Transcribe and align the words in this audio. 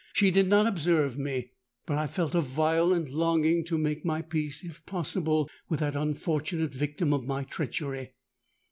She 0.13 0.31
did 0.31 0.47
not 0.49 0.65
observe 0.65 1.15
me; 1.19 1.51
but 1.85 1.95
I 1.99 2.07
felt 2.07 2.33
a 2.33 2.41
violent 2.41 3.11
longing 3.11 3.63
to 3.65 3.77
make 3.77 4.03
my 4.03 4.23
peace, 4.23 4.63
if 4.63 4.83
possible, 4.87 5.47
with 5.69 5.79
that 5.81 5.95
unfortunate 5.95 6.73
victim 6.73 7.13
of 7.13 7.27
my 7.27 7.43
treachery. 7.43 8.15